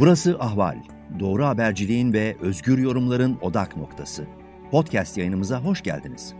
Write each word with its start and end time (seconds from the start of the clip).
Burası 0.00 0.36
Ahval. 0.38 0.76
Doğru 1.20 1.44
haberciliğin 1.44 2.12
ve 2.12 2.36
özgür 2.42 2.78
yorumların 2.78 3.38
odak 3.42 3.76
noktası. 3.76 4.26
Podcast 4.70 5.18
yayınımıza 5.18 5.60
hoş 5.64 5.82
geldiniz. 5.82 6.34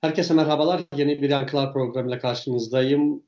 Herkese 0.00 0.34
merhabalar. 0.34 0.80
Yeni 0.96 1.22
bir 1.22 1.30
Yankılar 1.30 1.72
programıyla 1.72 2.18
karşınızdayım. 2.18 3.22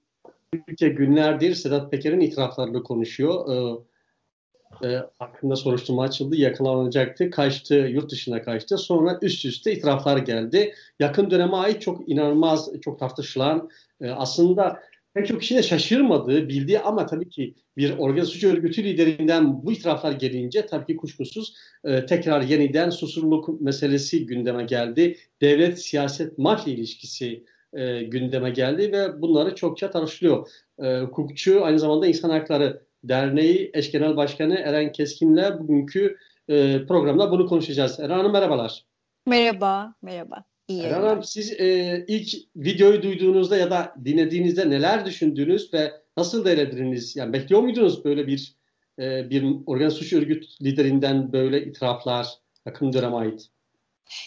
Türkiye 0.69 0.91
günlerdir 0.91 1.55
Sedat 1.55 1.91
Peker'in 1.91 2.21
itiraflarını 2.21 2.83
konuşuyor. 2.83 3.47
Ee, 3.53 4.89
e, 4.89 5.03
hakkında 5.19 5.57
soruşturma 5.57 6.03
açıldı, 6.03 6.37
yakalanacaktı, 6.37 7.31
kaçtı, 7.31 7.75
yurt 7.75 8.11
dışına 8.11 8.43
kaçtı. 8.43 8.79
Sonra 8.79 9.19
üst 9.23 9.45
üste 9.45 9.73
itiraflar 9.73 10.17
geldi. 10.17 10.75
Yakın 10.99 11.31
döneme 11.31 11.57
ait 11.57 11.83
çok 11.83 12.09
inanılmaz, 12.09 12.71
çok 12.81 12.99
tartışılan, 12.99 13.71
e, 14.01 14.11
aslında 14.11 14.81
pek 15.15 15.27
çok 15.27 15.41
kişi 15.41 15.57
de 15.57 15.63
şaşırmadığı, 15.63 16.49
bildiği 16.49 16.81
ama 16.81 17.07
tabii 17.07 17.29
ki 17.29 17.55
bir 17.77 17.99
organize 17.99 18.31
suç 18.31 18.45
örgütü 18.45 18.85
liderinden 18.85 19.63
bu 19.63 19.73
itiraflar 19.73 20.13
gelince 20.13 20.67
tabii 20.67 20.87
ki 20.87 20.97
kuşkusuz 20.97 21.55
e, 21.85 22.07
tekrar 22.07 22.43
yeniden 22.43 22.91
susurluk 22.91 23.61
meselesi 23.61 24.27
gündeme 24.27 24.65
geldi. 24.65 25.17
Devlet 25.41 25.83
siyaset 25.83 26.39
mafya 26.39 26.75
ilişkisi 26.75 27.45
e, 27.73 28.03
gündeme 28.03 28.51
geldi 28.51 28.93
ve 28.93 29.23
bunları 29.23 29.55
çokça 29.55 29.91
tartışılıyor. 29.91 30.49
E, 30.83 31.01
hukukçu 31.01 31.65
aynı 31.65 31.79
zamanda 31.79 32.07
İnsan 32.07 32.31
Hakları 32.31 32.83
Derneği 33.05 33.71
Eş 33.75 33.93
Genel 33.93 34.17
Başkanı 34.17 34.55
Eren 34.55 34.93
Keskin'le 34.93 35.59
bugünkü 35.59 36.17
e, 36.49 36.87
programda 36.87 37.31
bunu 37.31 37.47
konuşacağız. 37.47 38.01
Eren 38.01 38.17
Hanım 38.17 38.33
merhabalar. 38.33 38.85
Merhaba, 39.27 39.95
merhaba. 40.03 40.45
İyi 40.71 40.83
Eren 40.83 41.03
Hanım 41.03 41.25
siz 41.25 41.53
e, 41.53 42.05
ilk 42.09 42.35
videoyu 42.57 43.03
duyduğunuzda 43.03 43.57
ya 43.57 43.71
da 43.71 43.95
dinlediğinizde 44.05 44.71
neler 44.71 45.07
düşündünüz 45.07 45.75
ve 45.75 45.93
nasıl 46.17 46.45
değerlendirdiniz? 46.45 47.17
Yani 47.17 47.33
bekliyor 47.33 47.63
muydunuz 47.63 48.05
böyle 48.05 48.27
bir 48.27 48.57
e, 48.99 49.31
bir 49.31 49.45
organize 49.67 49.97
suç 49.97 50.13
örgüt 50.13 50.63
liderinden 50.63 51.33
böyle 51.33 51.65
itiraflar 51.65 52.27
yakın 52.67 52.93
döneme 52.93 53.17
ait? 53.17 53.49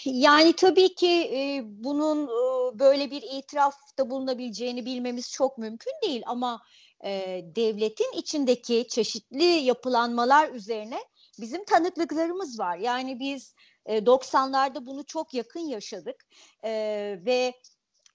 Yani 0.05 0.53
tabii 0.53 0.95
ki 0.95 1.11
e, 1.11 1.61
bunun 1.65 2.23
e, 2.27 2.79
böyle 2.79 3.11
bir 3.11 3.21
itirafta 3.21 4.09
bulunabileceğini 4.09 4.85
bilmemiz 4.85 5.31
çok 5.31 5.57
mümkün 5.57 5.93
değil 6.03 6.21
ama 6.25 6.61
e, 7.05 7.41
devletin 7.55 8.17
içindeki 8.17 8.85
çeşitli 8.89 9.43
yapılanmalar 9.43 10.49
üzerine 10.49 10.97
bizim 11.41 11.65
tanıklıklarımız 11.65 12.59
var. 12.59 12.77
Yani 12.77 13.19
biz 13.19 13.55
e, 13.85 13.97
90'larda 13.97 14.85
bunu 14.85 15.05
çok 15.05 15.33
yakın 15.33 15.59
yaşadık 15.59 16.25
ve 17.25 17.53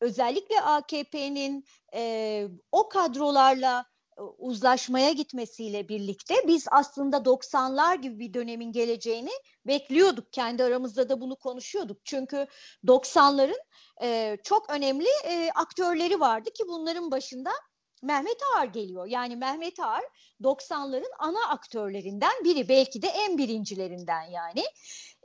özellikle 0.00 0.60
AKP'nin 0.60 1.64
o 2.72 2.88
kadrolarla 2.88 3.84
e, 4.18 4.22
uzlaşmaya 4.22 5.12
gitmesiyle 5.12 5.88
birlikte 5.88 6.34
biz 6.46 6.66
aslında 6.70 7.16
90'lar 7.16 8.00
gibi 8.00 8.18
bir 8.18 8.34
dönemin 8.34 8.72
geleceğini 8.72 9.30
bekliyorduk. 9.66 10.32
Kendi 10.32 10.64
aramızda 10.64 11.08
da 11.08 11.20
bunu 11.20 11.36
konuşuyorduk. 11.36 12.04
Çünkü 12.04 12.46
90'ların 12.86 13.60
e, 14.02 14.36
çok 14.44 14.70
önemli 14.70 15.08
aktörleri 15.54 16.20
vardı 16.20 16.50
ki 16.50 16.64
bunların 16.68 17.10
başında 17.10 17.50
Mehmet 18.02 18.38
Ağar 18.54 18.64
geliyor. 18.64 19.06
Yani 19.06 19.36
Mehmet 19.36 19.80
Ağar 19.80 20.04
90'ların 20.42 21.10
ana 21.18 21.48
aktörlerinden 21.48 22.44
biri. 22.44 22.68
Belki 22.68 23.02
de 23.02 23.08
en 23.08 23.38
birincilerinden 23.38 24.22
yani. 24.22 24.64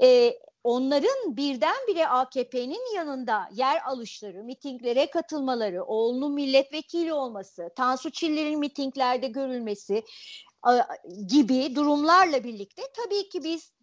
E, 0.01 0.39
onların 0.63 1.37
birdenbire 1.37 2.07
AKP'nin 2.07 2.95
yanında 2.95 3.49
yer 3.51 3.81
alışları, 3.85 4.43
mitinglere 4.43 5.09
katılmaları, 5.09 5.83
oğlunun 5.83 6.33
milletvekili 6.33 7.13
olması, 7.13 7.69
Tansu 7.75 8.11
Çiller'in 8.11 8.59
mitinglerde 8.59 9.27
görülmesi 9.27 10.03
gibi 11.27 11.75
durumlarla 11.75 12.43
birlikte 12.43 12.81
tabii 12.95 13.29
ki 13.29 13.43
biz 13.43 13.73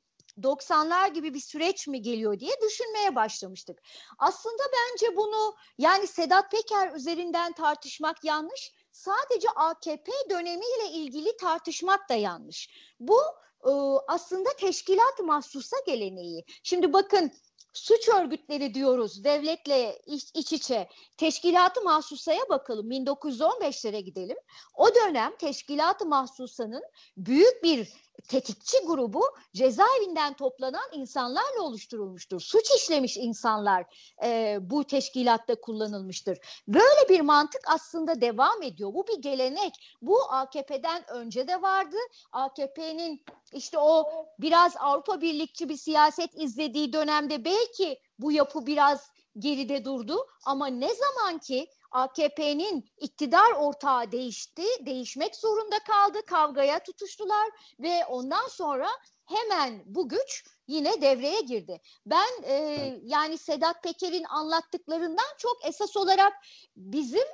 90'lar 0.42 1.14
gibi 1.14 1.34
bir 1.34 1.40
süreç 1.40 1.88
mi 1.88 2.02
geliyor 2.02 2.40
diye 2.40 2.52
düşünmeye 2.62 3.14
başlamıştık. 3.14 3.82
Aslında 4.18 4.62
bence 4.72 5.16
bunu 5.16 5.54
yani 5.78 6.06
Sedat 6.06 6.50
Peker 6.50 6.94
üzerinden 6.94 7.52
tartışmak 7.52 8.24
yanlış 8.24 8.72
sadece 8.92 9.50
AKP 9.50 10.12
dönemiyle 10.30 10.90
ilgili 10.92 11.36
tartışmak 11.36 12.08
da 12.08 12.14
yanlış. 12.14 12.70
Bu 13.00 13.20
e, 13.64 13.70
aslında 14.08 14.50
teşkilat 14.58 15.20
mahsusa 15.20 15.76
geleneği. 15.86 16.44
Şimdi 16.62 16.92
bakın 16.92 17.32
suç 17.72 18.08
örgütleri 18.08 18.74
diyoruz 18.74 19.24
devletle 19.24 20.02
iç, 20.06 20.30
iç 20.34 20.52
içe. 20.52 20.88
Teşkilatı 21.16 21.82
mahsusaya 21.82 22.48
bakalım 22.48 22.90
1915'lere 22.90 24.00
gidelim. 24.00 24.36
O 24.74 24.94
dönem 24.94 25.36
teşkilatı 25.36 26.06
mahsusanın 26.06 26.82
büyük 27.16 27.62
bir 27.62 27.88
tetikçi 28.28 28.76
grubu 28.86 29.22
cezaevinden 29.54 30.34
toplanan 30.36 30.88
insanlarla 30.92 31.62
oluşturulmuştur. 31.62 32.40
Suç 32.40 32.70
işlemiş 32.76 33.16
insanlar 33.16 33.84
e, 34.24 34.58
bu 34.60 34.84
teşkilatta 34.84 35.54
kullanılmıştır. 35.54 36.38
Böyle 36.68 37.08
bir 37.08 37.20
mantık 37.20 37.62
aslında 37.66 38.20
devam 38.20 38.62
ediyor. 38.62 38.94
Bu 38.94 39.06
bir 39.06 39.22
gelenek. 39.22 39.74
Bu 40.02 40.32
AKP'den 40.32 41.10
önce 41.10 41.48
de 41.48 41.62
vardı. 41.62 41.96
AKP'nin 42.32 43.24
işte 43.52 43.78
o 43.78 44.04
biraz 44.38 44.76
Avrupa 44.76 45.20
Birlikçi 45.20 45.68
bir 45.68 45.76
siyaset 45.76 46.30
izlediği 46.34 46.92
dönemde 46.92 47.44
belki 47.44 47.98
bu 48.18 48.32
yapı 48.32 48.66
biraz 48.66 49.10
geride 49.38 49.84
durdu 49.84 50.26
ama 50.44 50.66
ne 50.66 50.94
zaman 50.94 51.38
ki 51.38 51.66
AKP'nin 51.90 52.90
iktidar 52.98 53.52
ortağı 53.52 54.12
değişti, 54.12 54.64
değişmek 54.80 55.36
zorunda 55.36 55.78
kaldı, 55.78 56.18
kavgaya 56.26 56.82
tutuştular 56.82 57.50
ve 57.80 58.06
ondan 58.06 58.48
sonra 58.48 58.88
hemen 59.24 59.82
bu 59.86 60.08
güç 60.08 60.44
yine 60.68 61.02
devreye 61.02 61.40
girdi. 61.40 61.80
Ben 62.06 62.42
e, 62.42 62.54
yani 63.02 63.38
Sedat 63.38 63.82
Peker'in 63.82 64.24
anlattıklarından 64.24 65.36
çok 65.38 65.66
esas 65.66 65.96
olarak 65.96 66.32
bizim 66.76 67.24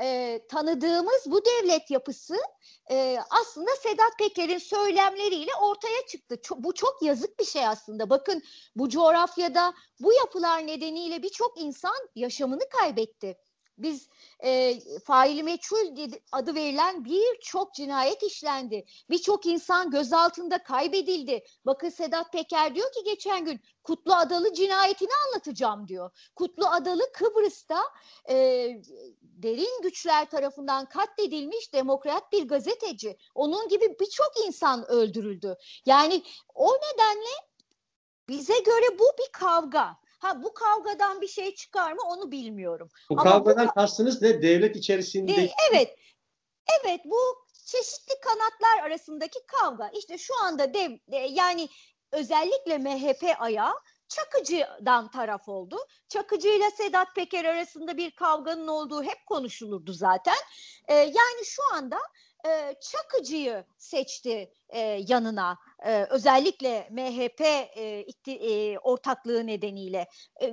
e, 0.00 0.40
tanıdığımız 0.48 1.22
bu 1.26 1.44
devlet 1.44 1.90
yapısı 1.90 2.36
e, 2.90 3.18
aslında 3.30 3.70
Sedat 3.82 4.18
Peker'in 4.18 4.58
söylemleriyle 4.58 5.50
ortaya 5.62 6.06
çıktı. 6.06 6.36
Çok, 6.42 6.58
bu 6.58 6.74
çok 6.74 7.02
yazık 7.02 7.40
bir 7.40 7.44
şey 7.44 7.66
aslında. 7.66 8.10
Bakın 8.10 8.42
bu 8.76 8.88
coğrafyada 8.88 9.74
bu 10.00 10.12
yapılar 10.12 10.66
nedeniyle 10.66 11.22
birçok 11.22 11.60
insan 11.60 11.96
yaşamını 12.14 12.68
kaybetti 12.80 13.36
biz 13.78 14.08
e, 14.44 14.80
faili 15.04 15.42
meçhul 15.42 15.96
adı 16.32 16.54
verilen 16.54 17.04
birçok 17.04 17.74
cinayet 17.74 18.22
işlendi. 18.22 18.84
Birçok 19.10 19.46
insan 19.46 19.90
gözaltında 19.90 20.62
kaybedildi. 20.62 21.44
Bakın 21.66 21.88
Sedat 21.88 22.32
Peker 22.32 22.74
diyor 22.74 22.92
ki 22.92 23.04
geçen 23.04 23.44
gün 23.44 23.60
Kutlu 23.82 24.14
Adalı 24.14 24.54
cinayetini 24.54 25.10
anlatacağım 25.26 25.88
diyor. 25.88 26.10
Kutlu 26.36 26.66
Adalı 26.66 27.12
Kıbrıs'ta 27.12 27.82
e, 28.28 28.34
derin 29.22 29.82
güçler 29.82 30.30
tarafından 30.30 30.88
katledilmiş 30.88 31.72
demokrat 31.72 32.32
bir 32.32 32.48
gazeteci. 32.48 33.16
Onun 33.34 33.68
gibi 33.68 33.96
birçok 34.00 34.32
insan 34.46 34.90
öldürüldü. 34.90 35.56
Yani 35.86 36.22
o 36.54 36.72
nedenle 36.74 37.46
bize 38.28 38.58
göre 38.58 38.98
bu 38.98 39.04
bir 39.18 39.32
kavga. 39.32 39.96
Ha 40.18 40.42
bu 40.42 40.54
kavgadan 40.54 41.20
bir 41.20 41.28
şey 41.28 41.54
çıkar 41.54 41.92
mı 41.92 42.00
onu 42.06 42.30
bilmiyorum. 42.30 42.88
Bu 43.10 43.14
Ama 43.14 43.22
kavgadan 43.22 43.68
bu, 43.68 43.72
kastınız 43.72 44.22
ne? 44.22 44.42
Devlet 44.42 44.76
içerisinde. 44.76 45.36
De, 45.36 45.50
evet. 45.70 45.98
Evet 46.80 47.00
bu 47.04 47.18
çeşitli 47.66 48.14
kanatlar 48.20 48.86
arasındaki 48.86 49.38
kavga. 49.46 49.88
İşte 49.88 50.18
şu 50.18 50.34
anda 50.44 50.74
dev, 50.74 50.90
de, 50.90 51.16
yani 51.16 51.68
özellikle 52.12 52.78
MHP 52.78 53.36
ayağı 53.38 53.74
Çakıcı'dan 54.08 55.10
taraf 55.10 55.48
oldu. 55.48 55.76
Çakıcı 56.08 56.48
ile 56.48 56.70
Sedat 56.70 57.14
Peker 57.14 57.44
arasında 57.44 57.96
bir 57.96 58.10
kavganın 58.10 58.68
olduğu 58.68 59.02
hep 59.02 59.26
konuşulurdu 59.26 59.92
zaten. 59.92 60.36
Ee, 60.88 60.94
yani 60.94 61.44
şu 61.44 61.62
anda 61.74 61.98
e, 62.46 62.74
Çakıcı'yı 62.80 63.64
seçti 63.78 64.52
e, 64.68 64.78
yanına 65.08 65.58
e, 65.84 66.04
özellikle 66.10 66.88
MHP 66.90 67.40
e, 67.40 68.04
e, 68.26 68.78
ortaklığı 68.78 69.46
nedeniyle. 69.46 70.08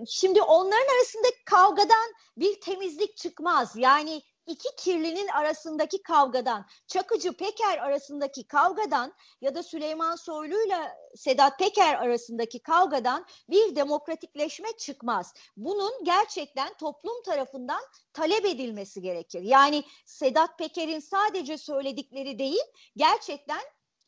Şimdi 0.07 0.41
onların 0.41 0.95
arasında 0.97 1.27
kavgadan 1.45 2.13
bir 2.37 2.61
temizlik 2.61 3.17
çıkmaz. 3.17 3.73
Yani 3.75 4.21
iki 4.47 4.75
kirlinin 4.77 5.27
arasındaki 5.27 6.01
kavgadan, 6.03 6.65
Çakıcı 6.87 7.33
Peker 7.33 7.77
arasındaki 7.77 8.47
kavgadan 8.47 9.13
ya 9.41 9.55
da 9.55 9.63
Süleyman 9.63 10.15
Soylu 10.15 10.65
ile 10.65 10.97
Sedat 11.15 11.59
Peker 11.59 11.95
arasındaki 11.95 12.59
kavgadan 12.59 13.25
bir 13.49 13.75
demokratikleşme 13.75 14.77
çıkmaz. 14.77 15.33
Bunun 15.57 16.03
gerçekten 16.03 16.73
toplum 16.73 17.23
tarafından 17.25 17.81
talep 18.13 18.45
edilmesi 18.45 19.01
gerekir. 19.01 19.41
Yani 19.41 19.83
Sedat 20.05 20.57
Peker'in 20.57 20.99
sadece 20.99 21.57
söyledikleri 21.57 22.39
değil, 22.39 22.63
gerçekten 22.97 23.61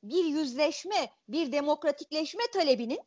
bir 0.10 0.26
yüzleşme, 0.26 1.10
bir 1.28 1.52
demokratikleşme 1.52 2.44
talebinin 2.54 3.00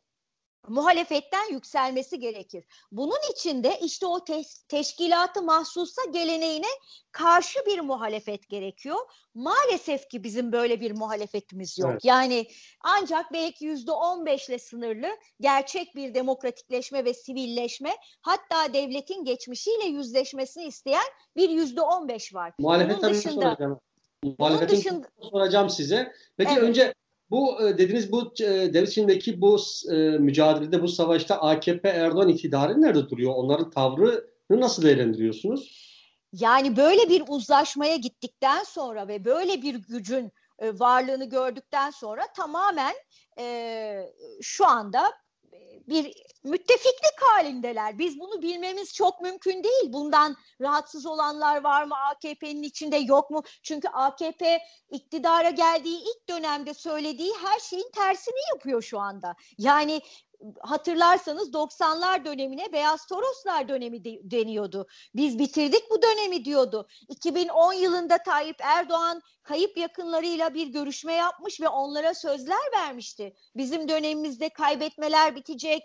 muhalefetten 0.67 1.51
yükselmesi 1.51 2.19
gerekir. 2.19 2.63
Bunun 2.91 3.31
için 3.31 3.63
de 3.63 3.79
işte 3.83 4.05
o 4.05 4.23
te- 4.23 4.43
teşkilatı 4.67 5.41
mahsusa 5.41 6.01
geleneğine 6.11 6.67
karşı 7.11 7.59
bir 7.65 7.79
muhalefet 7.79 8.49
gerekiyor. 8.49 8.97
Maalesef 9.35 10.09
ki 10.09 10.23
bizim 10.23 10.51
böyle 10.51 10.81
bir 10.81 10.91
muhalefetimiz 10.91 11.79
yok. 11.79 11.89
Evet. 11.91 12.05
Yani 12.05 12.47
ancak 12.81 13.33
belki 13.33 13.65
yüzde 13.65 13.91
on 13.91 14.25
beşle 14.25 14.59
sınırlı 14.59 15.07
gerçek 15.39 15.95
bir 15.95 16.13
demokratikleşme 16.13 17.05
ve 17.05 17.13
sivilleşme 17.13 17.95
hatta 18.21 18.73
devletin 18.73 19.23
geçmişiyle 19.23 19.85
yüzleşmesini 19.85 20.65
isteyen 20.65 21.07
bir 21.35 21.49
yüzde 21.49 21.81
on 21.81 22.07
beş 22.07 22.33
var. 22.33 22.53
Muhalefet 22.59 22.97
Bunun 22.97 23.13
dışında, 23.13 23.41
soracağım. 23.41 23.79
Muhalefetin 24.23 24.77
dışında, 24.77 25.07
soracağım 25.31 25.69
size. 25.69 26.13
Peki 26.37 26.51
evet. 26.53 26.63
önce 26.63 26.93
bu 27.29 27.67
e, 27.67 27.77
dediğiniz 27.77 28.11
bu 28.11 28.33
e, 28.39 28.73
devlet 28.73 28.89
içindeki 28.89 29.41
bu 29.41 29.59
e, 29.91 29.95
mücadelede 29.95 30.81
bu 30.81 30.87
savaşta 30.87 31.41
AKP 31.41 31.89
Erdoğan 31.89 32.29
iktidarı 32.29 32.81
nerede 32.81 33.09
duruyor? 33.09 33.33
Onların 33.35 33.69
tavrını 33.69 34.21
nasıl 34.49 34.83
değerlendiriyorsunuz? 34.83 35.89
Yani 36.33 36.77
böyle 36.77 37.09
bir 37.09 37.23
uzlaşmaya 37.27 37.95
gittikten 37.95 38.63
sonra 38.63 39.07
ve 39.07 39.25
böyle 39.25 39.61
bir 39.61 39.75
gücün 39.75 40.31
varlığını 40.61 41.29
gördükten 41.29 41.91
sonra 41.91 42.21
tamamen 42.35 42.93
e, 43.39 44.13
şu 44.41 44.67
anda 44.67 45.03
bir 45.89 46.13
müttefiklik 46.43 47.21
halindeler. 47.21 47.97
Biz 47.97 48.19
bunu 48.19 48.41
bilmemiz 48.41 48.93
çok 48.93 49.21
mümkün 49.21 49.63
değil. 49.63 49.93
Bundan 49.93 50.35
rahatsız 50.61 51.05
olanlar 51.05 51.63
var 51.63 51.83
mı? 51.83 51.95
AKP'nin 51.95 52.63
içinde 52.63 52.97
yok 52.97 53.29
mu? 53.29 53.43
Çünkü 53.63 53.87
AKP 53.87 54.59
iktidara 54.91 55.49
geldiği 55.49 55.99
ilk 56.01 56.29
dönemde 56.29 56.73
söylediği 56.73 57.33
her 57.43 57.59
şeyin 57.59 57.91
tersini 57.95 58.39
yapıyor 58.53 58.81
şu 58.81 58.99
anda. 58.99 59.35
Yani 59.57 60.01
hatırlarsanız 60.59 61.53
90'lar 61.53 62.25
dönemine 62.25 62.71
Beyaz 62.71 63.05
Toroslar 63.05 63.67
dönemi 63.67 64.03
de, 64.03 64.19
deniyordu. 64.23 64.87
Biz 65.15 65.39
bitirdik 65.39 65.89
bu 65.89 66.01
dönemi 66.01 66.45
diyordu. 66.45 66.87
2010 67.09 67.73
yılında 67.73 68.17
Tayyip 68.17 68.57
Erdoğan 68.59 69.21
kayıp 69.43 69.77
yakınlarıyla 69.77 70.53
bir 70.53 70.67
görüşme 70.67 71.13
yapmış 71.13 71.61
ve 71.61 71.67
onlara 71.67 72.13
sözler 72.13 72.71
vermişti. 72.73 73.33
Bizim 73.55 73.89
dönemimizde 73.89 74.49
kaybetmeler 74.49 75.35
bitecek. 75.35 75.83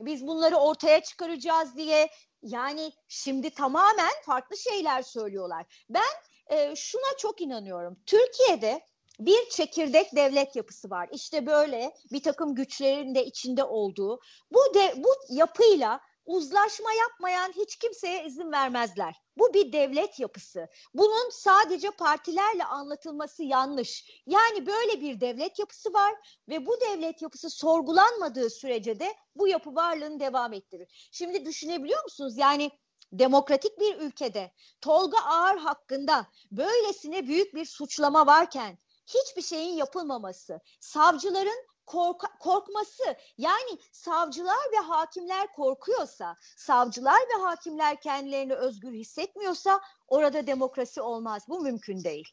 Biz 0.00 0.26
bunları 0.26 0.56
ortaya 0.56 1.02
çıkaracağız 1.02 1.76
diye. 1.76 2.08
Yani 2.42 2.92
şimdi 3.08 3.50
tamamen 3.50 4.12
farklı 4.26 4.56
şeyler 4.56 5.02
söylüyorlar. 5.02 5.84
Ben 5.90 6.02
e, 6.46 6.76
şuna 6.76 7.16
çok 7.18 7.40
inanıyorum. 7.40 7.96
Türkiye'de 8.06 8.87
bir 9.20 9.48
çekirdek 9.48 10.16
devlet 10.16 10.56
yapısı 10.56 10.90
var. 10.90 11.08
İşte 11.12 11.46
böyle 11.46 11.94
bir 12.12 12.22
takım 12.22 12.54
güçlerin 12.54 13.14
de 13.14 13.24
içinde 13.24 13.64
olduğu. 13.64 14.20
Bu 14.52 14.74
de 14.74 14.94
bu 14.96 15.08
yapıyla 15.28 16.00
uzlaşma 16.28 16.92
yapmayan 16.92 17.52
hiç 17.56 17.76
kimseye 17.76 18.24
izin 18.24 18.52
vermezler. 18.52 19.14
Bu 19.38 19.54
bir 19.54 19.72
devlet 19.72 20.20
yapısı. 20.20 20.68
Bunun 20.94 21.30
sadece 21.30 21.90
partilerle 21.90 22.64
anlatılması 22.64 23.42
yanlış. 23.42 24.22
Yani 24.26 24.66
böyle 24.66 25.00
bir 25.00 25.20
devlet 25.20 25.58
yapısı 25.58 25.92
var 25.92 26.14
ve 26.48 26.66
bu 26.66 26.80
devlet 26.80 27.22
yapısı 27.22 27.50
sorgulanmadığı 27.50 28.50
sürece 28.50 29.00
de 29.00 29.14
bu 29.36 29.48
yapı 29.48 29.74
varlığını 29.74 30.20
devam 30.20 30.52
ettirir. 30.52 31.08
Şimdi 31.12 31.44
düşünebiliyor 31.44 32.02
musunuz? 32.02 32.36
Yani 32.36 32.70
demokratik 33.12 33.80
bir 33.80 33.96
ülkede 33.96 34.52
Tolga 34.80 35.18
Ağar 35.18 35.58
hakkında 35.58 36.26
böylesine 36.52 37.26
büyük 37.26 37.54
bir 37.54 37.64
suçlama 37.64 38.26
varken 38.26 38.78
hiçbir 39.08 39.42
şeyin 39.42 39.76
yapılmaması, 39.76 40.60
savcıların 40.80 41.66
korka, 41.88 42.28
korkması 42.40 43.04
yani 43.38 43.78
savcılar 43.92 44.72
ve 44.72 44.76
hakimler 44.76 45.52
korkuyorsa, 45.52 46.36
savcılar 46.56 47.18
ve 47.20 47.42
hakimler 47.42 48.00
kendilerini 48.00 48.54
özgür 48.54 48.92
hissetmiyorsa 48.92 49.80
orada 50.08 50.46
demokrasi 50.46 51.00
olmaz. 51.00 51.42
Bu 51.48 51.60
mümkün 51.60 52.04
değil. 52.04 52.28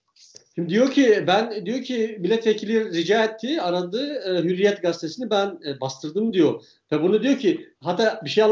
Şimdi 0.55 0.69
diyor 0.69 0.91
ki 0.91 1.23
ben 1.27 1.65
diyor 1.65 1.81
ki 1.81 2.17
milletvekili 2.19 2.93
rica 2.93 3.23
etti 3.23 3.61
aradı 3.61 4.15
e, 4.15 4.43
Hürriyet 4.43 4.81
gazetesini 4.81 5.29
ben 5.29 5.59
e, 5.65 5.81
bastırdım 5.81 6.33
diyor. 6.33 6.63
Ve 6.91 7.03
bunu 7.03 7.23
diyor 7.23 7.39
ki 7.39 7.73
hatta 7.81 8.21
bir 8.23 8.29
şey 8.29 8.43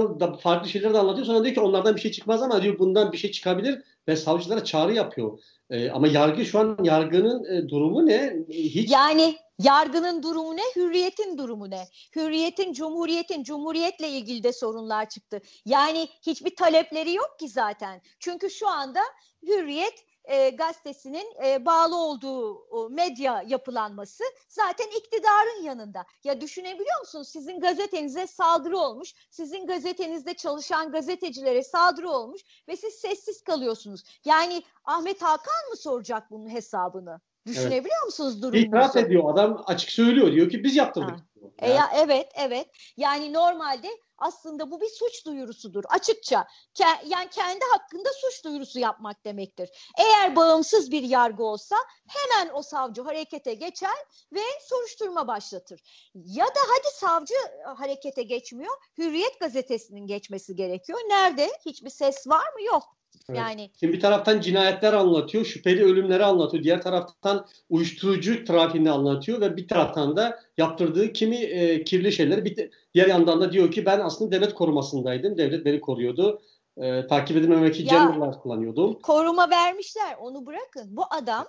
farklı 0.42 0.70
şeyler 0.70 0.94
de 0.94 0.98
anlatıyor 0.98 1.25
sonra 1.25 1.44
diyor 1.44 1.56
ki 1.56 1.62
onlardan 1.62 1.96
bir 1.96 2.02
şey 2.02 2.12
çıkmaz 2.12 2.42
ama 2.42 2.62
diyor 2.62 2.80
bundan 2.80 3.12
bir 3.12 3.18
şey 3.18 3.31
çıkabilir 3.31 3.84
ve 4.07 4.15
savcılara 4.15 4.63
çağrı 4.63 4.94
yapıyor. 4.94 5.39
E, 5.69 5.89
ama 5.89 6.07
yargı 6.07 6.45
şu 6.45 6.59
an 6.59 6.77
yargının 6.83 7.45
e, 7.45 7.69
durumu 7.69 8.05
ne? 8.05 8.33
Hiç 8.50 8.91
Yani 8.91 9.35
yargının 9.59 10.23
durumu 10.23 10.57
ne? 10.57 10.61
Hürriyetin 10.75 11.38
durumu 11.38 11.69
ne? 11.69 11.88
Hürriyetin, 12.15 12.73
cumhuriyetin, 12.73 13.44
cumhuriyetle 13.44 14.09
ilgili 14.09 14.44
de 14.44 14.53
sorunlar 14.53 15.09
çıktı. 15.09 15.41
Yani 15.65 16.07
hiçbir 16.21 16.55
talepleri 16.55 17.13
yok 17.13 17.35
ki 17.39 17.50
zaten. 17.50 18.01
Çünkü 18.19 18.50
şu 18.50 18.67
anda 18.67 19.00
Hürriyet 19.47 20.05
e, 20.25 20.50
gazetesinin 20.50 21.34
e, 21.46 21.66
bağlı 21.66 21.96
olduğu 21.96 22.56
o, 22.56 22.90
medya 22.90 23.44
yapılanması 23.48 24.24
zaten 24.50 24.88
iktidarın 25.00 25.64
yanında. 25.64 26.06
Ya 26.24 26.42
düşünebiliyor 26.42 27.00
musunuz? 27.00 27.28
Sizin 27.28 27.60
gazetenize 27.60 28.28
saldırı 28.28 28.78
olmuş, 28.78 29.14
sizin 29.30 29.68
gazetenizde 29.68 30.34
çalışan 30.34 30.92
gazetecilere 30.92 31.64
saldırı 31.64 32.10
olmuş 32.10 32.42
ve 32.68 32.78
siz 32.78 32.94
sessiz 32.94 33.42
kalıyorsunuz. 33.42 34.04
Yani 34.25 34.64
Ahmet 34.86 35.22
Hakan 35.22 35.70
mı 35.70 35.78
soracak 35.78 36.31
bunun 36.31 36.50
hesabını? 36.50 37.22
Düşünebiliyor 37.48 37.98
evet. 37.98 38.06
musunuz 38.06 38.42
durumu? 38.42 38.58
İtiraf 38.58 38.96
ediyor 38.96 39.34
adam 39.34 39.64
açık 39.66 39.92
söylüyor 39.92 40.31
diyor 40.31 40.50
ki 40.50 40.64
biz 40.64 40.75
yaptırdık. 40.75 41.16
Ha. 41.16 41.24
E 41.60 41.70
ya, 41.70 41.90
evet 41.96 42.31
evet 42.36 42.68
yani 42.98 43.34
normalde 43.34 43.88
aslında 44.24 44.72
bu 44.72 44.81
bir 44.81 44.90
suç 44.90 45.25
duyurusudur 45.25 45.84
açıkça. 45.90 46.48
Ke- 46.75 47.08
yani 47.08 47.30
kendi 47.30 47.66
hakkında 47.72 48.10
suç 48.22 48.44
duyurusu 48.46 48.80
yapmak 48.80 49.25
demektir. 49.25 49.70
Eğer 50.00 50.36
bağımsız 50.36 50.92
bir 50.92 51.04
yargı 51.04 51.44
olsa 51.44 51.75
hemen 52.08 52.54
o 52.54 52.62
savcı 52.62 53.02
harekete 53.02 53.54
geçer 53.54 53.96
ve 54.34 54.42
soruşturma 54.70 55.28
başlatır. 55.28 55.81
Ya 56.14 56.46
da 56.46 56.60
hadi 56.68 56.96
savcı 56.96 57.36
harekete 57.75 58.24
geçmiyor, 58.24 58.74
Hürriyet 58.98 59.40
gazetesinin 59.40 60.08
geçmesi 60.08 60.56
gerekiyor. 60.56 61.00
Nerede? 61.00 61.52
Hiçbir 61.66 61.90
ses 61.90 62.28
var 62.28 62.54
mı? 62.54 62.64
Yok. 62.64 63.02
Evet. 63.30 63.39
Yani 63.39 63.69
Şimdi 63.80 63.94
bir 63.94 64.00
taraftan 64.00 64.39
cinayetler 64.39 64.94
anlatıyor, 64.94 65.45
şüpheli 65.45 65.83
ölümleri 65.83 66.25
anlatıyor. 66.25 66.63
Diğer 66.63 66.81
taraftan 66.81 67.45
uyuşturucu 67.69 68.45
trafiğini 68.45 68.92
anlatıyor 68.92 69.42
ve 69.42 69.57
bir 69.57 69.68
taraftan 69.68 70.18
da 70.18 70.39
yaptırdığı 70.57 71.13
kimi 71.13 71.36
e, 71.36 71.83
kirli 71.83 72.12
şeyleri 72.12 72.45
bir 72.45 72.69
diğer 72.94 73.07
yandan 73.07 73.42
da 73.42 73.51
diyor 73.51 73.71
ki 73.71 73.86
ben 73.86 74.00
aslında 74.00 74.31
devlet 74.31 74.54
korumasındaydım. 74.54 75.38
Devlet 75.38 75.65
beni 75.65 75.81
koruyordu. 75.81 76.42
E, 76.77 77.07
takip 77.07 77.38
edilmemek 77.38 77.75
için 77.75 77.88
generallar 77.88 78.41
kullanıyordum. 78.41 79.00
Koruma 79.00 79.50
vermişler 79.50 80.15
onu 80.20 80.46
bırakın. 80.46 80.84
Bu 80.88 81.03
adam 81.10 81.46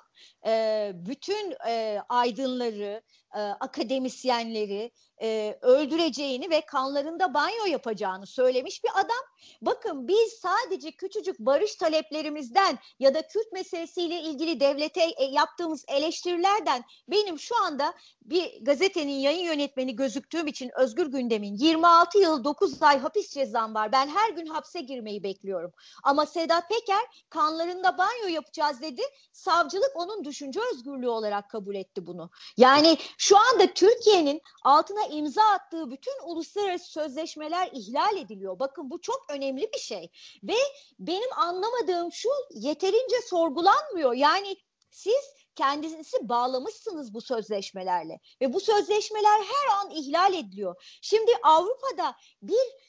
e, 0.47 0.93
bütün 0.95 1.55
e, 1.69 1.99
aydınları, 2.09 3.03
e, 3.37 3.41
akademisyenleri 3.41 4.91
e, 5.23 5.59
öldüreceğini 5.63 6.51
ve 6.51 6.61
kanlarında 6.61 7.35
banyo 7.35 7.65
yapacağını 7.65 8.27
söylemiş 8.27 8.85
bir 8.85 8.91
adam. 8.95 9.25
Bakın 9.63 10.09
biz 10.09 10.33
sadece 10.33 10.91
küçücük 10.91 11.39
barış 11.39 11.75
taleplerimizden 11.75 12.79
ya 12.99 13.15
da 13.15 13.27
Kürt 13.27 13.53
meselesiyle 13.53 14.21
ilgili 14.21 14.61
devlete 14.61 15.05
e, 15.05 15.25
yaptığımız 15.25 15.85
eleştirilerden 15.89 16.85
benim 17.09 17.39
şu 17.39 17.63
anda 17.63 17.95
bir 18.25 18.65
gazetenin 18.65 19.19
yayın 19.19 19.45
yönetmeni 19.45 19.97
gözüktüğüm 19.97 20.47
için 20.47 20.71
Özgür 20.79 21.07
Gündem'in 21.07 21.55
26 21.55 22.19
yıl 22.19 22.45
9 22.45 22.83
ay 22.83 22.99
hapis 22.99 23.31
cezam 23.31 23.75
var. 23.75 23.93
Ben 23.93 24.09
her 24.09 24.31
gün 24.31 24.47
hapse 24.47 24.81
girmeyi 24.81 25.23
bekliyorum. 25.23 25.73
Ama 26.03 26.27
Sedat 26.27 26.69
Peker 26.69 27.05
kanlarında 27.31 27.99
banyo 27.99 28.27
yapacağız 28.29 28.83
dedi. 28.83 29.03
Savcılık 29.33 29.93
onun 29.95 30.25
düşünce 30.25 30.61
özgürlüğü 30.73 31.09
olarak 31.09 31.51
kabul 31.51 31.75
etti 31.75 32.07
bunu. 32.07 32.31
Yani 32.57 32.99
şu 33.19 33.37
anda 33.39 33.75
Türkiye'nin 33.75 34.43
altına 34.65 35.04
imza 35.07 35.43
attığı 35.43 35.91
bütün 35.91 36.15
uluslararası 36.25 36.93
sözleşmeler 36.93 37.69
ihlal 37.73 38.17
ediliyor. 38.17 38.59
Bakın 38.59 38.91
bu 38.91 39.01
çok 39.01 39.27
önemli 39.31 39.71
bir 39.75 39.79
şey. 39.79 40.11
Ve 40.43 40.57
benim 40.99 41.33
anlamadığım 41.37 42.13
şu 42.13 42.29
yeterince 42.55 43.17
sorgulanmıyor. 43.27 44.13
Yani 44.15 44.57
siz 44.91 45.44
kendinizi 45.57 46.29
bağlamışsınız 46.29 47.15
bu 47.15 47.21
sözleşmelerle 47.21 48.21
ve 48.41 48.53
bu 48.53 48.61
sözleşmeler 48.61 49.41
her 49.41 49.77
an 49.79 49.91
ihlal 49.91 50.35
ediliyor. 50.35 50.99
Şimdi 51.03 51.31
Avrupa'da 51.43 52.15
bir 52.43 52.85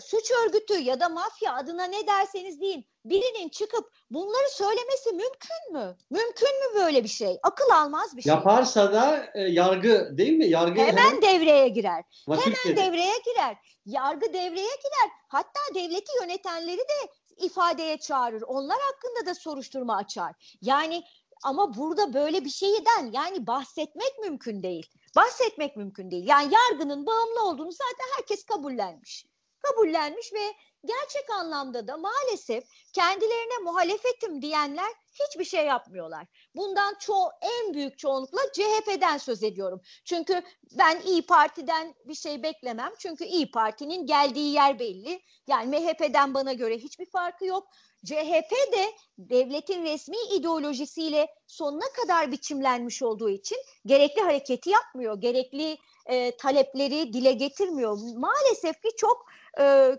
suç 0.00 0.30
örgütü 0.30 0.78
ya 0.78 1.00
da 1.00 1.08
mafya 1.08 1.54
adına 1.54 1.84
ne 1.84 2.06
derseniz 2.06 2.60
deyin 2.60 2.86
birinin 3.04 3.48
çıkıp 3.48 3.92
bunları 4.10 4.50
söylemesi 4.50 5.10
mümkün 5.10 5.72
mü? 5.72 5.96
Mümkün 6.10 6.48
mü 6.48 6.74
böyle 6.74 7.04
bir 7.04 7.08
şey? 7.08 7.38
Akıl 7.42 7.70
almaz 7.70 8.16
bir 8.16 8.22
şey. 8.22 8.30
Yaparsa 8.30 8.92
da 8.92 9.30
e, 9.34 9.40
yargı 9.40 10.18
değil 10.18 10.32
mi? 10.32 10.46
Yargı 10.46 10.80
hemen, 10.80 11.02
hemen 11.02 11.22
devreye 11.22 11.68
girer. 11.68 12.04
Hemen 12.26 12.76
devreye 12.76 13.18
girer. 13.24 13.56
Yargı 13.86 14.26
devreye 14.32 14.76
girer. 14.76 15.10
Hatta 15.28 15.60
devleti 15.74 16.12
yönetenleri 16.22 16.78
de 16.78 17.12
ifadeye 17.36 17.98
çağırır. 17.98 18.42
Onlar 18.42 18.78
hakkında 18.80 19.26
da 19.30 19.34
soruşturma 19.34 19.96
açar. 19.96 20.56
Yani 20.62 21.02
ama 21.42 21.76
burada 21.76 22.14
böyle 22.14 22.44
bir 22.44 22.50
şeyden 22.50 23.12
yani 23.12 23.46
bahsetmek 23.46 24.18
mümkün 24.18 24.62
değil. 24.62 24.90
Bahsetmek 25.16 25.76
mümkün 25.76 26.10
değil. 26.10 26.28
Yani 26.28 26.54
yargının 26.54 27.06
bağımlı 27.06 27.42
olduğunu 27.42 27.72
zaten 27.72 28.06
herkes 28.16 28.44
kabullenmiş. 28.44 29.26
Kabullenmiş 29.58 30.32
ve 30.32 30.52
gerçek 30.84 31.30
anlamda 31.30 31.88
da 31.88 31.96
maalesef 31.96 32.64
kendilerine 32.92 33.58
muhalefetim 33.64 34.42
diyenler 34.42 34.92
hiçbir 35.12 35.44
şey 35.44 35.66
yapmıyorlar. 35.66 36.26
Bundan 36.54 36.94
çoğu 37.00 37.30
en 37.42 37.74
büyük 37.74 37.98
çoğunlukla 37.98 38.40
CHP'den 38.52 39.18
söz 39.18 39.42
ediyorum. 39.42 39.80
Çünkü 40.04 40.42
ben 40.78 41.00
İyi 41.00 41.26
Parti'den 41.26 41.94
bir 42.04 42.14
şey 42.14 42.42
beklemem. 42.42 42.92
Çünkü 42.98 43.24
İyi 43.24 43.50
Parti'nin 43.50 44.06
geldiği 44.06 44.52
yer 44.52 44.78
belli. 44.78 45.20
Yani 45.46 45.78
MHP'den 45.78 46.34
bana 46.34 46.52
göre 46.52 46.78
hiçbir 46.78 47.06
farkı 47.06 47.44
yok. 47.44 47.68
CHP 48.04 48.50
de 48.72 48.92
devletin 49.18 49.84
resmi 49.84 50.16
ideolojisiyle 50.34 51.28
sonuna 51.46 51.92
kadar 52.02 52.32
biçimlenmiş 52.32 53.02
olduğu 53.02 53.30
için 53.30 53.58
gerekli 53.86 54.20
hareketi 54.20 54.70
yapmıyor. 54.70 55.20
Gerekli 55.20 55.78
e, 56.06 56.36
talepleri 56.36 57.12
dile 57.12 57.32
getirmiyor. 57.32 57.98
Maalesef 58.16 58.82
ki 58.82 58.88
çok 58.96 59.26
e, 59.60 59.92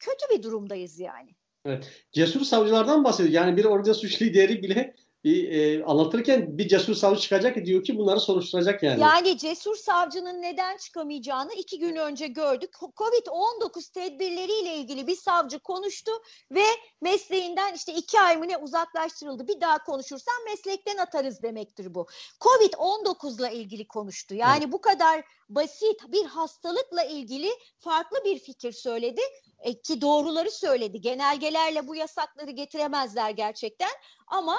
kötü 0.00 0.38
bir 0.38 0.42
durumdayız 0.42 1.00
yani. 1.00 1.36
Evet. 1.64 2.04
Cesur 2.12 2.40
savcılardan 2.40 3.04
bahsediyor. 3.04 3.34
Yani 3.34 3.56
bir 3.56 3.64
organize 3.64 3.94
suç 3.94 4.22
lideri 4.22 4.62
bile 4.62 4.94
bir 5.24 5.52
e, 5.52 5.84
anlatırken 5.84 6.58
bir 6.58 6.68
cesur 6.68 6.94
savcı 6.94 7.20
çıkacak 7.20 7.66
diyor 7.66 7.84
ki 7.84 7.98
bunları 7.98 8.20
soruşturacak 8.20 8.82
yani. 8.82 9.00
Yani 9.00 9.38
cesur 9.38 9.76
savcının 9.76 10.42
neden 10.42 10.76
çıkamayacağını 10.76 11.52
iki 11.54 11.78
gün 11.78 11.96
önce 11.96 12.26
gördük. 12.26 12.74
Covid-19 12.74 13.92
tedbirleriyle 13.92 14.74
ilgili 14.74 15.06
bir 15.06 15.16
savcı 15.16 15.58
konuştu 15.58 16.12
ve 16.50 16.64
mesleğinden 17.00 17.74
işte 17.74 17.92
iki 17.92 18.20
ay 18.20 18.36
mı 18.36 18.48
ne 18.48 18.56
uzaklaştırıldı. 18.56 19.48
Bir 19.48 19.60
daha 19.60 19.84
konuşursan 19.84 20.44
meslekten 20.44 20.96
atarız 20.96 21.42
demektir 21.42 21.94
bu. 21.94 22.06
Covid-19 22.40 23.40
ile 23.40 23.54
ilgili 23.54 23.88
konuştu. 23.88 24.34
Yani 24.34 24.62
evet. 24.62 24.72
bu 24.72 24.80
kadar 24.80 25.24
basit 25.48 26.12
bir 26.12 26.24
hastalıkla 26.24 27.02
ilgili 27.02 27.50
farklı 27.78 28.24
bir 28.24 28.38
fikir 28.38 28.72
söyledi 28.72 29.20
e, 29.60 29.80
ki 29.80 30.00
doğruları 30.00 30.50
söyledi. 30.50 31.00
Genelgelerle 31.00 31.88
bu 31.88 31.96
yasakları 31.96 32.50
getiremezler 32.50 33.30
gerçekten 33.30 33.90
ama 34.26 34.58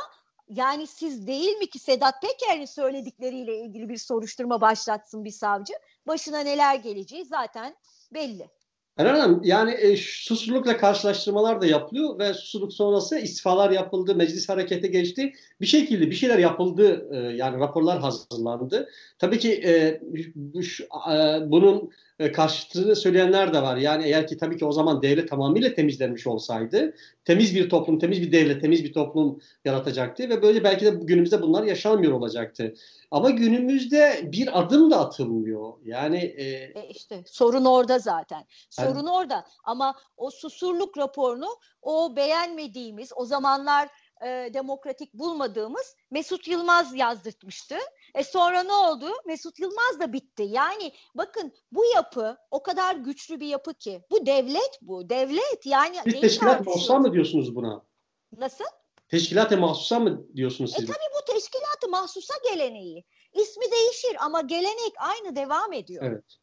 yani 0.51 0.87
siz 0.87 1.27
değil 1.27 1.57
mi 1.57 1.69
ki 1.69 1.79
Sedat 1.79 2.21
Peker'in 2.21 2.65
söyledikleriyle 2.65 3.57
ilgili 3.57 3.89
bir 3.89 3.97
soruşturma 3.97 4.61
başlatsın 4.61 5.25
bir 5.25 5.31
savcı? 5.31 5.73
Başına 6.07 6.39
neler 6.39 6.75
geleceği 6.75 7.25
zaten 7.25 7.75
belli. 8.13 8.49
Eren 8.97 9.19
Hanım 9.19 9.41
yani 9.43 9.71
e, 9.71 9.97
susurlukla 9.97 10.77
karşılaştırmalar 10.77 11.61
da 11.61 11.65
yapılıyor 11.65 12.19
ve 12.19 12.33
susurluk 12.33 12.73
sonrası 12.73 13.19
istifalar 13.19 13.71
yapıldı, 13.71 14.15
meclis 14.15 14.49
harekete 14.49 14.87
geçti. 14.87 15.33
Bir 15.61 15.65
şekilde 15.65 16.09
bir 16.09 16.15
şeyler 16.15 16.37
yapıldı 16.37 17.07
e, 17.11 17.17
yani 17.17 17.59
raporlar 17.59 17.99
hazırlandı. 17.99 18.89
Tabii 19.19 19.39
ki 19.39 19.61
e, 19.65 20.01
şu, 20.61 20.83
e, 20.83 21.51
bunun 21.51 21.91
e, 22.19 22.31
karşıtını 22.31 22.95
söyleyenler 22.95 23.53
de 23.53 23.61
var. 23.61 23.77
Yani 23.77 24.03
eğer 24.03 24.27
ki 24.27 24.37
tabii 24.37 24.57
ki 24.57 24.65
o 24.65 24.71
zaman 24.71 25.01
devlet 25.01 25.29
tamamıyla 25.29 25.73
temizlenmiş 25.73 26.27
olsaydı 26.27 26.93
temiz 27.25 27.55
bir 27.55 27.69
toplum, 27.69 27.99
temiz 27.99 28.21
bir 28.21 28.31
devlet, 28.31 28.61
temiz 28.61 28.83
bir 28.83 28.93
toplum 28.93 29.39
yaratacaktı 29.65 30.29
ve 30.29 30.41
böyle 30.41 30.63
belki 30.63 30.85
de 30.85 30.89
günümüzde 30.89 31.41
bunlar 31.41 31.63
yaşanmıyor 31.63 32.13
olacaktı. 32.13 32.73
Ama 33.11 33.29
günümüzde 33.29 34.29
bir 34.31 34.59
adım 34.59 34.91
da 34.91 34.99
atılmıyor. 34.99 35.73
Yani 35.85 36.17
e, 36.17 36.43
e 36.45 36.87
işte 36.89 37.23
sorun 37.25 37.65
orada 37.65 37.99
zaten. 37.99 38.43
Sorun 38.69 38.90
yani, 38.97 39.11
orada. 39.11 39.45
Ama 39.63 39.95
o 40.17 40.31
susurluk 40.31 40.97
raporunu 40.97 41.57
o 41.81 42.15
beğenmediğimiz 42.15 43.11
o 43.15 43.25
zamanlar 43.25 43.89
e, 44.25 44.53
demokratik 44.53 45.13
bulmadığımız 45.13 45.95
Mesut 46.11 46.47
Yılmaz 46.47 46.95
yazdırtmıştı. 46.95 47.75
E 48.15 48.23
sonra 48.23 48.63
ne 48.63 48.73
oldu? 48.73 49.11
Mesut 49.25 49.59
Yılmaz 49.59 49.99
da 49.99 50.13
bitti. 50.13 50.43
Yani 50.43 50.93
bakın 51.15 51.53
bu 51.71 51.85
yapı 51.85 52.37
o 52.51 52.63
kadar 52.63 52.95
güçlü 52.95 53.39
bir 53.39 53.47
yapı 53.47 53.73
ki. 53.73 54.01
Bu 54.11 54.25
devlet 54.25 54.79
bu. 54.81 55.09
Devlet 55.09 55.65
yani. 55.65 55.97
Bir 56.05 56.21
teşkilat 56.21 56.65
mahsusa 56.65 56.99
mı 56.99 57.13
diyorsunuz 57.13 57.55
buna? 57.55 57.83
Nasıl? 58.37 58.65
Teşkilat-ı 59.09 59.57
mahsusa 59.57 59.99
mı 59.99 60.25
diyorsunuz 60.35 60.73
siz? 60.75 60.83
E 60.83 60.87
tabii 60.87 61.13
bu 61.21 61.33
teşkilat-ı 61.33 61.89
mahsusa 61.89 62.33
geleneği. 62.51 63.05
İsmi 63.33 63.71
değişir 63.71 64.17
ama 64.19 64.41
gelenek 64.41 64.93
aynı 64.97 65.35
devam 65.35 65.73
ediyor. 65.73 66.03
Evet. 66.05 66.37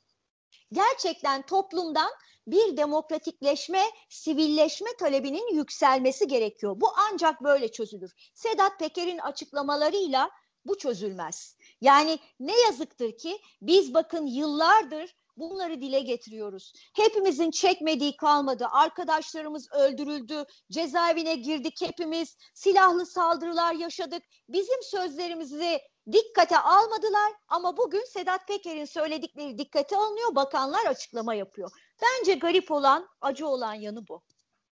Gerçekten 0.72 1.46
toplumdan 1.46 2.10
bir 2.50 2.76
demokratikleşme, 2.76 3.82
sivilleşme 4.08 4.90
talebinin 4.98 5.54
yükselmesi 5.54 6.26
gerekiyor. 6.26 6.80
Bu 6.80 6.86
ancak 7.12 7.42
böyle 7.44 7.72
çözülür. 7.72 8.12
Sedat 8.34 8.78
Peker'in 8.78 9.18
açıklamalarıyla 9.18 10.30
bu 10.64 10.78
çözülmez. 10.78 11.56
Yani 11.80 12.18
ne 12.40 12.60
yazıktır 12.60 13.16
ki 13.16 13.38
biz 13.62 13.94
bakın 13.94 14.26
yıllardır 14.26 15.14
bunları 15.36 15.80
dile 15.80 16.00
getiriyoruz. 16.00 16.72
Hepimizin 16.94 17.50
çekmediği 17.50 18.16
kalmadı. 18.16 18.66
Arkadaşlarımız 18.70 19.72
öldürüldü, 19.72 20.44
cezaevine 20.72 21.34
girdik 21.34 21.82
hepimiz, 21.82 22.36
silahlı 22.54 23.06
saldırılar 23.06 23.74
yaşadık. 23.74 24.22
Bizim 24.48 24.82
sözlerimizi 24.82 25.80
dikkate 26.12 26.58
almadılar 26.58 27.32
ama 27.48 27.76
bugün 27.76 28.04
Sedat 28.04 28.48
Peker'in 28.48 28.84
söyledikleri 28.84 29.58
dikkate 29.58 29.96
alınıyor. 29.96 30.34
Bakanlar 30.34 30.86
açıklama 30.86 31.34
yapıyor. 31.34 31.70
Bence 32.02 32.34
garip 32.34 32.70
olan, 32.70 33.08
acı 33.20 33.46
olan 33.46 33.74
yanı 33.74 34.08
bu. 34.08 34.22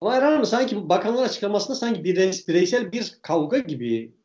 Ama 0.02 0.16
Erhan 0.16 0.44
sanki 0.44 0.90
bakanlar 0.90 1.24
açıklamasında 1.24 1.76
sanki 1.76 2.04
bireysel 2.04 2.92
bir 2.92 3.20
kavga 3.22 3.58
gibi 3.58 4.16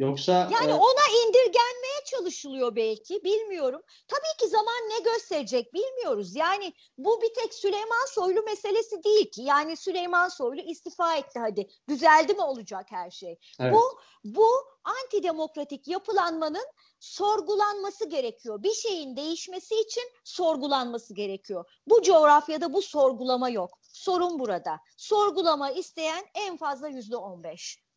Yoksa 0.00 0.32
yani 0.32 0.70
e... 0.70 0.74
ona 0.74 1.26
indirgenmeye 1.26 2.00
çalışılıyor 2.06 2.76
belki 2.76 3.24
bilmiyorum. 3.24 3.82
Tabii 4.08 4.38
ki 4.40 4.48
zaman 4.48 4.74
ne 4.74 4.98
gösterecek 5.12 5.74
bilmiyoruz. 5.74 6.36
Yani 6.36 6.72
bu 6.98 7.22
bir 7.22 7.34
tek 7.34 7.54
Süleyman 7.54 8.06
Soylu 8.08 8.42
meselesi 8.42 9.04
değil 9.04 9.30
ki. 9.30 9.42
Yani 9.42 9.76
Süleyman 9.76 10.28
Soylu 10.28 10.60
istifa 10.60 11.16
etti 11.16 11.38
hadi. 11.38 11.68
Düzeldi 11.88 12.34
mi 12.34 12.42
olacak 12.42 12.86
her 12.90 13.10
şey? 13.10 13.38
Evet. 13.60 13.74
Bu 13.74 14.00
bu 14.24 14.46
antidemokratik 14.84 15.88
yapılanmanın 15.88 16.66
sorgulanması 17.00 18.08
gerekiyor. 18.08 18.62
Bir 18.62 18.74
şeyin 18.74 19.16
değişmesi 19.16 19.80
için 19.80 20.04
sorgulanması 20.24 21.14
gerekiyor. 21.14 21.64
Bu 21.86 22.02
coğrafyada 22.02 22.72
bu 22.72 22.82
sorgulama 22.82 23.48
yok. 23.50 23.78
Sorun 23.82 24.38
burada. 24.38 24.80
Sorgulama 24.96 25.70
isteyen 25.70 26.24
en 26.34 26.56
fazla 26.56 26.88
yüzde 26.88 27.16
on 27.16 27.42
beş. 27.42 27.89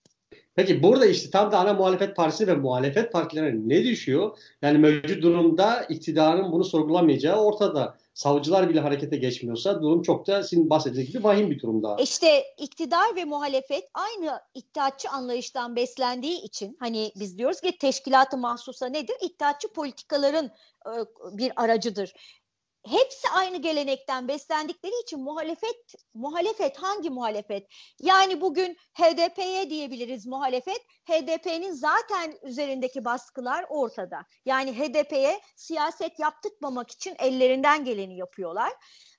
Peki 0.55 0.83
burada 0.83 1.05
işte 1.05 1.29
tam 1.29 1.51
da 1.51 1.59
ana 1.59 1.73
muhalefet 1.73 2.15
partisi 2.15 2.47
ve 2.47 2.55
muhalefet 2.55 3.13
partilerine 3.13 3.75
ne 3.75 3.83
düşüyor? 3.83 4.37
Yani 4.61 4.77
mevcut 4.77 5.23
durumda 5.23 5.83
iktidarın 5.83 6.51
bunu 6.51 6.63
sorgulamayacağı 6.63 7.43
ortada. 7.43 7.97
Savcılar 8.13 8.69
bile 8.69 8.79
harekete 8.79 9.17
geçmiyorsa 9.17 9.81
durum 9.81 10.01
çok 10.01 10.27
da 10.27 10.43
sizin 10.43 10.69
bahsettiğiniz 10.69 11.11
gibi 11.11 11.23
vahim 11.23 11.51
bir 11.51 11.59
durumda. 11.59 11.97
İşte 11.99 12.43
iktidar 12.57 13.15
ve 13.15 13.25
muhalefet 13.25 13.89
aynı 13.93 14.39
iddiatçı 14.53 15.09
anlayıştan 15.09 15.75
beslendiği 15.75 16.41
için 16.41 16.77
hani 16.79 17.11
biz 17.19 17.37
diyoruz 17.37 17.61
ki 17.61 17.77
teşkilatı 17.77 18.37
mahsusa 18.37 18.87
nedir? 18.87 19.15
İddiatçı 19.21 19.67
politikaların 19.67 20.51
bir 21.31 21.51
aracıdır 21.55 22.13
hepsi 22.87 23.29
aynı 23.29 23.57
gelenekten 23.57 24.27
beslendikleri 24.27 24.93
için 25.03 25.19
muhalefet 25.19 25.93
muhalefet 26.13 26.77
hangi 26.77 27.09
muhalefet? 27.09 27.67
Yani 27.99 28.41
bugün 28.41 28.77
HDP'ye 28.93 29.69
diyebiliriz 29.69 30.25
muhalefet. 30.25 30.81
HDP'nin 31.05 31.71
zaten 31.71 32.33
üzerindeki 32.43 33.05
baskılar 33.05 33.65
ortada. 33.69 34.25
Yani 34.45 34.79
HDP'ye 34.79 35.41
siyaset 35.55 36.19
yaptırmamak 36.19 36.91
için 36.91 37.15
ellerinden 37.19 37.85
geleni 37.85 38.17
yapıyorlar. 38.17 38.73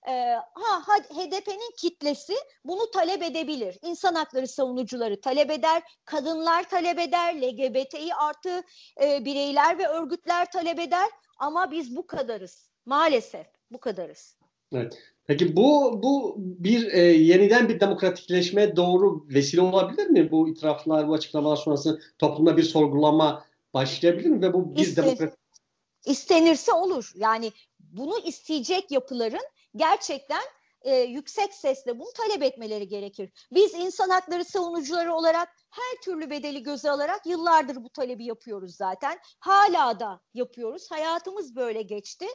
Ee, 0.08 0.36
ha 0.54 0.82
HDP'nin 1.10 1.74
kitlesi 1.78 2.34
bunu 2.64 2.90
talep 2.90 3.22
edebilir. 3.22 3.78
İnsan 3.82 4.14
hakları 4.14 4.48
savunucuları 4.48 5.20
talep 5.20 5.50
eder, 5.50 5.82
kadınlar 6.04 6.68
talep 6.68 6.98
eder, 6.98 7.34
LGBTİ 7.34 8.14
artı 8.14 8.62
e, 9.02 9.24
bireyler 9.24 9.78
ve 9.78 9.86
örgütler 9.86 10.50
talep 10.50 10.78
eder. 10.78 11.10
Ama 11.38 11.70
biz 11.70 11.96
bu 11.96 12.06
kadarız 12.06 12.70
maalesef. 12.86 13.53
Bu 13.74 13.78
kadarız. 13.78 14.36
Evet. 14.72 14.98
Peki 15.26 15.56
bu 15.56 16.00
bu 16.02 16.34
bir 16.38 16.92
e, 16.92 17.00
yeniden 17.00 17.68
bir 17.68 17.80
demokratikleşme 17.80 18.76
doğru 18.76 19.26
vesile 19.28 19.60
olabilir 19.60 20.06
mi? 20.06 20.30
Bu 20.30 20.48
itiraflar, 20.48 21.08
bu 21.08 21.14
açıklamalar 21.14 21.56
sonrası 21.56 22.00
toplumda 22.18 22.56
bir 22.56 22.62
sorgulama 22.62 23.44
başlayabilir 23.74 24.30
mi? 24.30 24.42
Ve 24.42 24.52
bu 24.52 24.76
bir 24.76 24.80
İste, 24.80 25.02
demokratik... 25.02 25.38
İstenirse 26.06 26.72
olur. 26.72 27.12
Yani 27.14 27.52
bunu 27.80 28.18
isteyecek 28.18 28.90
yapıların 28.90 29.44
gerçekten 29.76 30.42
e, 30.84 30.96
yüksek 30.96 31.54
sesle 31.54 31.98
bunu 31.98 32.12
talep 32.14 32.42
etmeleri 32.42 32.88
gerekir. 32.88 33.30
Biz 33.52 33.74
insan 33.74 34.08
hakları 34.08 34.44
savunucuları 34.44 35.14
olarak 35.14 35.48
her 35.70 36.02
türlü 36.04 36.30
bedeli 36.30 36.62
göze 36.62 36.90
alarak 36.90 37.26
yıllardır 37.26 37.76
bu 37.76 37.90
talebi 37.90 38.24
yapıyoruz 38.24 38.76
zaten. 38.76 39.18
Hala 39.40 40.00
da 40.00 40.20
yapıyoruz. 40.34 40.90
Hayatımız 40.90 41.56
böyle 41.56 41.82
geçti. 41.82 42.26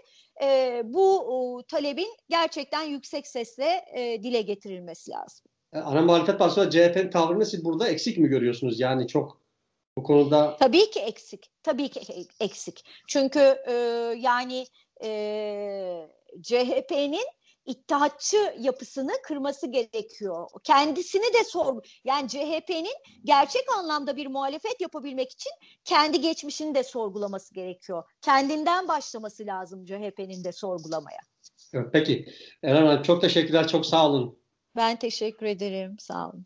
E, 0.43 0.81
bu 0.85 1.19
o, 1.19 1.63
talebin 1.63 2.09
gerçekten 2.29 2.83
yüksek 2.83 3.27
sesle 3.27 3.85
e, 3.95 4.23
dile 4.23 4.41
getirilmesi 4.41 5.11
lazım. 5.11 5.45
E, 5.73 5.79
ana 5.79 6.01
muhalefet 6.01 6.39
partisi 6.39 6.69
CHP'nin 6.69 7.09
tavrını 7.09 7.45
siz 7.45 7.65
burada 7.65 7.87
eksik 7.87 8.17
mi 8.17 8.27
görüyorsunuz? 8.27 8.79
Yani 8.79 9.07
çok 9.07 9.41
Bu 9.97 10.03
konuda 10.03 10.57
tabii 10.59 10.89
ki 10.89 10.99
eksik. 10.99 11.51
Tabii 11.63 11.89
ki 11.89 12.27
eksik. 12.39 12.85
Çünkü 13.07 13.39
e, 13.67 13.73
yani 14.17 14.65
e, 15.03 16.09
CHP'nin 16.41 17.25
İttihatçı 17.69 18.55
yapısını 18.59 19.11
kırması 19.23 19.67
gerekiyor. 19.67 20.47
Kendisini 20.63 21.33
de 21.33 21.43
sor 21.43 21.83
yani 22.03 22.29
CHP'nin 22.29 22.95
gerçek 23.23 23.63
anlamda 23.77 24.15
bir 24.15 24.27
muhalefet 24.27 24.81
yapabilmek 24.81 25.31
için 25.31 25.51
kendi 25.83 26.21
geçmişini 26.21 26.75
de 26.75 26.83
sorgulaması 26.83 27.53
gerekiyor. 27.53 28.03
Kendinden 28.21 28.87
başlaması 28.87 29.45
lazım 29.45 29.85
CHP'nin 29.85 30.43
de 30.43 30.51
sorgulamaya. 30.51 31.19
Peki. 31.93 32.25
Eren 32.63 32.85
Hanım 32.85 33.03
çok 33.03 33.21
teşekkürler. 33.21 33.67
Çok 33.67 33.85
sağ 33.85 34.09
olun. 34.09 34.39
Ben 34.75 34.99
teşekkür 34.99 35.45
ederim. 35.45 35.95
Sağ 35.99 36.29
olun. 36.29 36.45